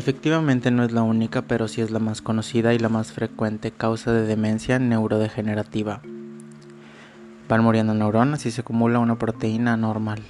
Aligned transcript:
Efectivamente 0.00 0.70
no 0.70 0.82
es 0.82 0.92
la 0.92 1.02
única, 1.02 1.42
pero 1.42 1.68
sí 1.68 1.82
es 1.82 1.90
la 1.90 1.98
más 1.98 2.22
conocida 2.22 2.72
y 2.72 2.78
la 2.78 2.88
más 2.88 3.12
frecuente 3.12 3.70
causa 3.70 4.14
de 4.14 4.22
demencia 4.22 4.78
neurodegenerativa. 4.78 6.00
Van 7.50 7.62
muriendo 7.62 7.92
neuronas 7.92 8.46
y 8.46 8.50
se 8.50 8.62
acumula 8.62 8.98
una 8.98 9.18
proteína 9.18 9.74
anormal. 9.74 10.22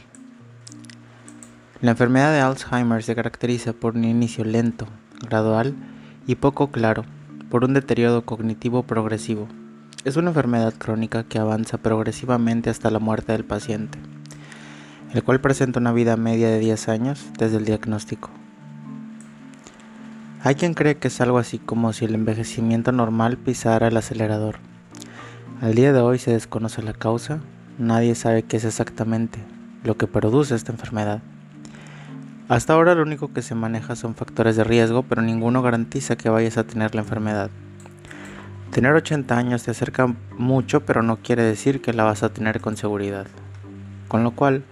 La 1.80 1.92
enfermedad 1.92 2.32
de 2.32 2.40
Alzheimer 2.40 3.04
se 3.04 3.14
caracteriza 3.14 3.72
por 3.72 3.94
un 3.94 4.02
inicio 4.02 4.42
lento, 4.42 4.88
gradual 5.20 5.76
y 6.26 6.34
poco 6.34 6.72
claro, 6.72 7.04
por 7.48 7.62
un 7.62 7.72
deterioro 7.72 8.22
cognitivo 8.22 8.82
progresivo. 8.82 9.46
Es 10.04 10.16
una 10.16 10.30
enfermedad 10.30 10.74
crónica 10.76 11.22
que 11.22 11.38
avanza 11.38 11.78
progresivamente 11.78 12.70
hasta 12.70 12.90
la 12.90 12.98
muerte 12.98 13.30
del 13.30 13.44
paciente, 13.44 14.00
el 15.14 15.22
cual 15.22 15.40
presenta 15.40 15.78
una 15.78 15.92
vida 15.92 16.16
media 16.16 16.48
de 16.48 16.58
10 16.58 16.88
años 16.88 17.24
desde 17.38 17.58
el 17.58 17.66
diagnóstico. 17.66 18.30
Hay 20.42 20.54
quien 20.54 20.72
cree 20.72 20.96
que 20.96 21.08
es 21.08 21.20
algo 21.20 21.36
así 21.36 21.58
como 21.58 21.92
si 21.92 22.06
el 22.06 22.14
envejecimiento 22.14 22.92
normal 22.92 23.36
pisara 23.36 23.88
el 23.88 23.96
acelerador. 23.98 24.56
Al 25.60 25.74
día 25.74 25.92
de 25.92 26.00
hoy 26.00 26.18
se 26.18 26.32
desconoce 26.32 26.82
la 26.82 26.94
causa, 26.94 27.40
nadie 27.76 28.14
sabe 28.14 28.44
qué 28.44 28.56
es 28.56 28.64
exactamente 28.64 29.38
lo 29.84 29.98
que 29.98 30.06
produce 30.06 30.54
esta 30.54 30.72
enfermedad. 30.72 31.20
Hasta 32.48 32.72
ahora 32.72 32.94
lo 32.94 33.02
único 33.02 33.34
que 33.34 33.42
se 33.42 33.54
maneja 33.54 33.96
son 33.96 34.14
factores 34.14 34.56
de 34.56 34.64
riesgo, 34.64 35.02
pero 35.02 35.20
ninguno 35.20 35.60
garantiza 35.60 36.16
que 36.16 36.30
vayas 36.30 36.56
a 36.56 36.64
tener 36.64 36.94
la 36.94 37.02
enfermedad. 37.02 37.50
Tener 38.70 38.94
80 38.94 39.36
años 39.36 39.64
te 39.64 39.72
acerca 39.72 40.06
mucho, 40.38 40.86
pero 40.86 41.02
no 41.02 41.18
quiere 41.18 41.42
decir 41.42 41.82
que 41.82 41.92
la 41.92 42.04
vas 42.04 42.22
a 42.22 42.32
tener 42.32 42.62
con 42.62 42.78
seguridad. 42.78 43.26
Con 44.08 44.24
lo 44.24 44.30
cual, 44.30 44.64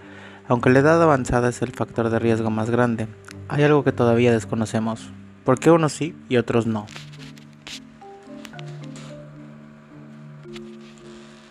aunque 0.49 0.71
la 0.71 0.79
edad 0.79 1.03
avanzada 1.03 1.51
es 1.51 1.61
el 1.61 1.73
factor 1.73 2.09
de 2.09 2.19
riesgo 2.19 2.49
más 2.49 2.71
grande, 2.71 3.07
hay 3.49 3.65
algo 3.65 3.85
que 3.85 3.93
todavía 3.93 4.33
desconocemos. 4.33 5.13
¿Por 5.49 5.59
qué 5.59 5.71
unos 5.71 5.95
sí 5.95 6.15
y 6.29 6.37
otros 6.37 6.67
no? 6.67 6.85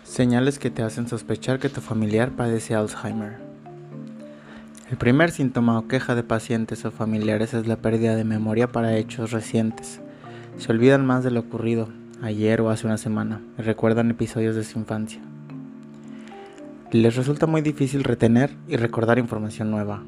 Señales 0.04 0.60
que 0.60 0.70
te 0.70 0.84
hacen 0.84 1.08
sospechar 1.08 1.58
que 1.58 1.68
tu 1.68 1.80
familiar 1.80 2.30
padece 2.30 2.76
Alzheimer. 2.76 3.38
El 4.88 4.98
primer 4.98 5.32
síntoma 5.32 5.76
o 5.76 5.88
queja 5.88 6.14
de 6.14 6.22
pacientes 6.22 6.84
o 6.84 6.92
familiares 6.92 7.54
es 7.54 7.66
la 7.66 7.74
pérdida 7.74 8.14
de 8.14 8.22
memoria 8.22 8.70
para 8.70 8.96
hechos 8.96 9.32
recientes. 9.32 9.98
Se 10.58 10.70
olvidan 10.70 11.04
más 11.04 11.24
de 11.24 11.32
lo 11.32 11.40
ocurrido 11.40 11.88
ayer 12.22 12.60
o 12.60 12.70
hace 12.70 12.86
una 12.86 12.98
semana 12.98 13.40
y 13.58 13.62
recuerdan 13.62 14.12
episodios 14.12 14.54
de 14.54 14.62
su 14.62 14.78
infancia. 14.78 15.20
Les 16.92 17.16
resulta 17.16 17.46
muy 17.46 17.62
difícil 17.62 18.04
retener 18.04 18.54
y 18.68 18.76
recordar 18.76 19.18
información 19.18 19.72
nueva, 19.72 20.04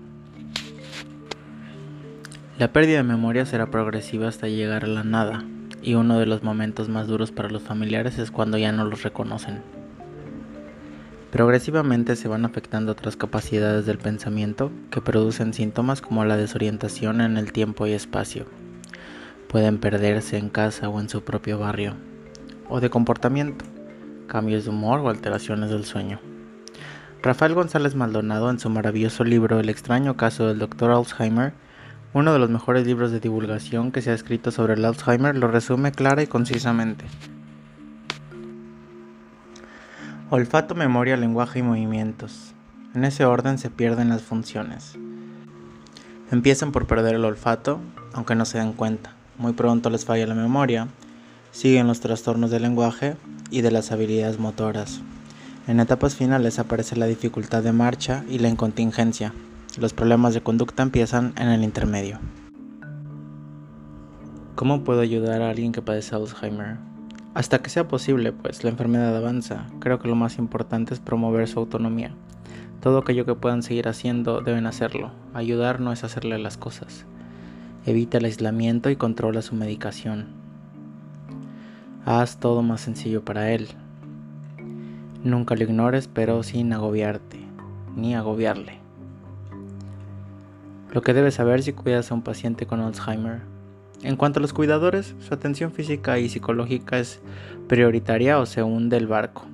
la 2.60 2.74
pérdida 2.74 2.98
de 2.98 3.04
memoria 3.04 3.46
será 3.46 3.70
progresiva 3.70 4.28
hasta 4.28 4.46
llegar 4.46 4.84
a 4.84 4.86
la 4.86 5.02
nada, 5.02 5.46
y 5.80 5.94
uno 5.94 6.18
de 6.18 6.26
los 6.26 6.42
momentos 6.42 6.90
más 6.90 7.06
duros 7.06 7.32
para 7.32 7.48
los 7.48 7.62
familiares 7.62 8.18
es 8.18 8.30
cuando 8.30 8.58
ya 8.58 8.70
no 8.70 8.84
los 8.84 9.02
reconocen. 9.02 9.62
Progresivamente 11.32 12.16
se 12.16 12.28
van 12.28 12.44
afectando 12.44 12.92
otras 12.92 13.16
capacidades 13.16 13.86
del 13.86 13.96
pensamiento 13.96 14.70
que 14.90 15.00
producen 15.00 15.54
síntomas 15.54 16.02
como 16.02 16.26
la 16.26 16.36
desorientación 16.36 17.22
en 17.22 17.38
el 17.38 17.50
tiempo 17.50 17.86
y 17.86 17.92
espacio. 17.92 18.44
Pueden 19.48 19.78
perderse 19.78 20.36
en 20.36 20.50
casa 20.50 20.90
o 20.90 21.00
en 21.00 21.08
su 21.08 21.24
propio 21.24 21.58
barrio. 21.58 21.94
O 22.68 22.80
de 22.80 22.90
comportamiento, 22.90 23.64
cambios 24.26 24.64
de 24.64 24.70
humor 24.70 25.00
o 25.00 25.08
alteraciones 25.08 25.70
del 25.70 25.86
sueño. 25.86 26.20
Rafael 27.22 27.54
González 27.54 27.94
Maldonado 27.94 28.50
en 28.50 28.58
su 28.58 28.68
maravilloso 28.68 29.24
libro 29.24 29.60
El 29.60 29.70
extraño 29.70 30.18
caso 30.18 30.46
del 30.46 30.58
Dr. 30.58 30.90
Alzheimer 30.90 31.54
uno 32.12 32.32
de 32.32 32.40
los 32.40 32.50
mejores 32.50 32.86
libros 32.86 33.12
de 33.12 33.20
divulgación 33.20 33.92
que 33.92 34.02
se 34.02 34.10
ha 34.10 34.14
escrito 34.14 34.50
sobre 34.50 34.74
el 34.74 34.84
Alzheimer 34.84 35.36
lo 35.36 35.46
resume 35.46 35.92
clara 35.92 36.22
y 36.22 36.26
concisamente. 36.26 37.04
Olfato, 40.30 40.74
memoria, 40.74 41.16
lenguaje 41.16 41.60
y 41.60 41.62
movimientos. 41.62 42.52
En 42.94 43.04
ese 43.04 43.24
orden 43.24 43.58
se 43.58 43.70
pierden 43.70 44.08
las 44.08 44.22
funciones. 44.22 44.96
Empiezan 46.32 46.72
por 46.72 46.86
perder 46.86 47.14
el 47.14 47.24
olfato, 47.24 47.80
aunque 48.12 48.34
no 48.34 48.44
se 48.44 48.58
den 48.58 48.72
cuenta. 48.72 49.14
Muy 49.38 49.52
pronto 49.52 49.88
les 49.88 50.04
falla 50.04 50.26
la 50.26 50.34
memoria. 50.34 50.88
Siguen 51.52 51.86
los 51.86 52.00
trastornos 52.00 52.50
del 52.50 52.62
lenguaje 52.62 53.16
y 53.50 53.60
de 53.60 53.70
las 53.70 53.92
habilidades 53.92 54.38
motoras. 54.38 55.00
En 55.68 55.78
etapas 55.78 56.16
finales 56.16 56.58
aparece 56.58 56.96
la 56.96 57.06
dificultad 57.06 57.62
de 57.62 57.72
marcha 57.72 58.24
y 58.28 58.38
la 58.40 58.48
incontingencia, 58.48 59.32
los 59.78 59.92
problemas 59.92 60.34
de 60.34 60.42
conducta 60.42 60.82
empiezan 60.82 61.32
en 61.36 61.48
el 61.48 61.62
intermedio. 61.62 62.18
¿Cómo 64.56 64.84
puedo 64.84 65.00
ayudar 65.00 65.42
a 65.42 65.50
alguien 65.50 65.72
que 65.72 65.82
padece 65.82 66.14
Alzheimer? 66.14 66.78
Hasta 67.34 67.60
que 67.60 67.70
sea 67.70 67.86
posible, 67.86 68.32
pues 68.32 68.64
la 68.64 68.70
enfermedad 68.70 69.16
avanza. 69.16 69.66
Creo 69.78 70.00
que 70.00 70.08
lo 70.08 70.16
más 70.16 70.38
importante 70.38 70.92
es 70.92 71.00
promover 71.00 71.46
su 71.46 71.60
autonomía. 71.60 72.14
Todo 72.80 72.98
aquello 72.98 73.24
que 73.24 73.34
puedan 73.34 73.62
seguir 73.62 73.88
haciendo 73.88 74.40
deben 74.40 74.66
hacerlo. 74.66 75.12
Ayudar 75.34 75.80
no 75.80 75.92
es 75.92 76.02
hacerle 76.02 76.38
las 76.38 76.56
cosas. 76.56 77.06
Evita 77.86 78.18
el 78.18 78.24
aislamiento 78.24 78.90
y 78.90 78.96
controla 78.96 79.42
su 79.42 79.54
medicación. 79.54 80.26
Haz 82.04 82.38
todo 82.38 82.62
más 82.62 82.80
sencillo 82.80 83.24
para 83.24 83.52
él. 83.52 83.68
Nunca 85.22 85.54
lo 85.54 85.62
ignores, 85.62 86.08
pero 86.08 86.42
sin 86.42 86.72
agobiarte, 86.72 87.38
ni 87.94 88.14
agobiarle. 88.14 88.79
Lo 90.92 91.02
que 91.02 91.14
debes 91.14 91.34
saber 91.34 91.62
si 91.62 91.72
cuidas 91.72 92.10
a 92.10 92.14
un 92.14 92.22
paciente 92.22 92.66
con 92.66 92.80
Alzheimer. 92.80 93.42
En 94.02 94.16
cuanto 94.16 94.40
a 94.40 94.42
los 94.42 94.52
cuidadores, 94.52 95.14
su 95.20 95.32
atención 95.34 95.72
física 95.72 96.18
y 96.18 96.28
psicológica 96.28 96.98
es 96.98 97.20
prioritaria 97.68 98.38
o 98.38 98.46
se 98.46 98.62
hunde 98.62 98.96
el 98.96 99.06
barco. 99.06 99.46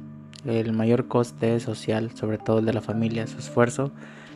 El 0.46 0.72
mayor 0.72 1.08
coste 1.08 1.58
social, 1.60 2.12
sobre 2.14 2.38
todo 2.38 2.60
el 2.60 2.64
de 2.64 2.72
la 2.72 2.80
familia, 2.80 3.26
su 3.26 3.38
esfuerzo, 3.38 3.90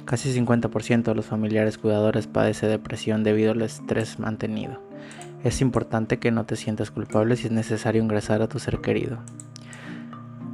casi 0.04 0.30
50% 0.30 1.04
de 1.04 1.14
los 1.14 1.26
familiares 1.26 1.78
cuidadores 1.78 2.26
padece 2.26 2.66
depresión 2.66 3.22
debido 3.22 3.52
al 3.52 3.62
estrés 3.62 4.18
mantenido. 4.18 4.82
Es 5.42 5.62
importante 5.62 6.18
que 6.18 6.32
no 6.32 6.44
te 6.44 6.56
sientas 6.56 6.90
culpable 6.90 7.36
si 7.36 7.46
es 7.46 7.52
necesario 7.52 8.02
ingresar 8.02 8.42
a 8.42 8.48
tu 8.48 8.58
ser 8.58 8.80
querido. 8.80 9.20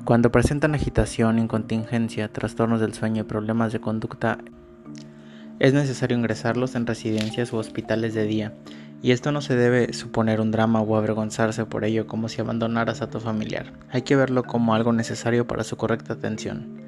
Cuando 0.05 0.31
presentan 0.31 0.77
agitación, 0.77 1.41
incontingencia, 1.41 2.33
trastornos 2.33 2.81
del 2.81 2.95
sueño 2.95 3.23
y 3.23 3.27
problemas 3.27 3.73
de 3.73 3.81
conducta, 3.81 4.39
es 5.59 5.73
necesario 5.73 6.17
ingresarlos 6.17 6.75
en 6.75 6.87
residencias 6.87 7.53
u 7.53 7.57
hospitales 7.57 8.15
de 8.15 8.25
día, 8.27 8.53
y 9.03 9.13
esto 9.13 9.33
no 9.33 9.41
se 9.41 9.57
debe 9.57 9.93
suponer 9.93 10.41
un 10.41 10.51
drama 10.51 10.81
o 10.81 10.97
avergonzarse 10.97 11.65
por 11.65 11.85
ello 11.85 12.07
como 12.07 12.29
si 12.29 12.41
abandonaras 12.41 13.03
a 13.03 13.11
tu 13.11 13.21
familiar. 13.21 13.73
Hay 13.91 14.03
que 14.03 14.17
verlo 14.17 14.43
como 14.43 14.75
algo 14.75 14.93
necesario 14.93 15.47
para 15.47 15.65
su 15.65 15.77
correcta 15.77 16.15
atención. 16.15 16.81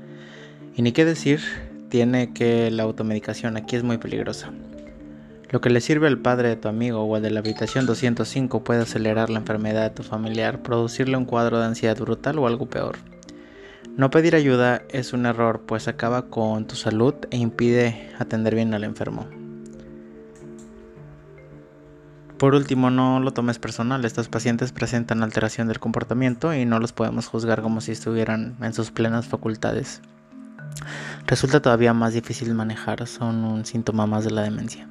Y 0.76 0.82
ni 0.82 0.92
qué 0.92 1.04
decir, 1.04 1.40
tiene 1.88 2.32
que 2.32 2.70
la 2.70 2.84
automedicación 2.84 3.56
aquí 3.56 3.76
es 3.76 3.82
muy 3.82 3.98
peligrosa. 3.98 4.50
Lo 5.50 5.60
que 5.60 5.70
le 5.70 5.80
sirve 5.80 6.08
al 6.08 6.18
padre 6.18 6.50
de 6.50 6.56
tu 6.56 6.68
amigo 6.68 7.02
o 7.02 7.16
al 7.16 7.22
de 7.22 7.30
la 7.30 7.40
habitación 7.40 7.86
205 7.86 8.64
puede 8.64 8.82
acelerar 8.82 9.30
la 9.30 9.38
enfermedad 9.38 9.84
de 9.84 9.90
tu 9.90 10.02
familiar, 10.02 10.62
producirle 10.62 11.16
un 11.16 11.24
cuadro 11.24 11.58
de 11.58 11.66
ansiedad 11.66 11.96
brutal 11.96 12.38
o 12.38 12.46
algo 12.46 12.66
peor. 12.66 12.96
No 13.98 14.10
pedir 14.12 14.36
ayuda 14.36 14.82
es 14.90 15.12
un 15.12 15.26
error, 15.26 15.62
pues 15.66 15.88
acaba 15.88 16.30
con 16.30 16.68
tu 16.68 16.76
salud 16.76 17.14
e 17.32 17.36
impide 17.36 18.12
atender 18.20 18.54
bien 18.54 18.72
al 18.72 18.84
enfermo. 18.84 19.26
Por 22.38 22.54
último, 22.54 22.90
no 22.90 23.18
lo 23.18 23.32
tomes 23.32 23.58
personal. 23.58 24.04
Estos 24.04 24.28
pacientes 24.28 24.70
presentan 24.70 25.24
alteración 25.24 25.66
del 25.66 25.80
comportamiento 25.80 26.54
y 26.54 26.64
no 26.64 26.78
los 26.78 26.92
podemos 26.92 27.26
juzgar 27.26 27.60
como 27.60 27.80
si 27.80 27.90
estuvieran 27.90 28.56
en 28.62 28.72
sus 28.72 28.92
plenas 28.92 29.26
facultades. 29.26 30.00
Resulta 31.26 31.60
todavía 31.60 31.92
más 31.92 32.12
difícil 32.12 32.54
manejar, 32.54 33.04
son 33.08 33.44
un 33.44 33.64
síntoma 33.64 34.06
más 34.06 34.22
de 34.22 34.30
la 34.30 34.42
demencia. 34.42 34.86